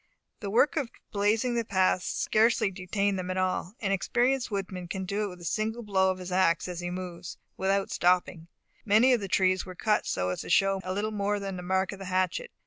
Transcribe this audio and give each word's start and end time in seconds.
The 0.39 0.49
work 0.49 0.77
of 0.77 0.89
blazing 1.11 1.53
the 1.53 1.63
path 1.63 2.01
scarcely 2.01 2.71
detained 2.71 3.19
them 3.19 3.29
at 3.29 3.37
all; 3.37 3.75
an 3.81 3.91
experienced 3.91 4.49
woodsman 4.49 4.87
can 4.87 5.05
do 5.05 5.25
it 5.25 5.27
with 5.27 5.41
a 5.41 5.45
single 5.45 5.83
blow 5.83 6.09
of 6.09 6.17
his 6.17 6.31
ax 6.31 6.67
as 6.67 6.79
he 6.79 6.89
moves, 6.89 7.37
without 7.55 7.91
stopping. 7.91 8.47
Many 8.83 9.13
of 9.13 9.21
the 9.21 9.27
trees 9.27 9.63
were 9.63 9.75
cut 9.75 10.07
so 10.07 10.29
as 10.29 10.41
to 10.41 10.49
show 10.49 10.81
little 10.83 11.11
more 11.11 11.39
than 11.39 11.55
the 11.55 11.61
mark 11.61 11.91
of 11.91 11.99
the 11.99 12.05
hatchet. 12.05 12.49